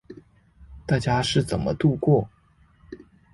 [0.87, 2.27] 大家是怎麼度過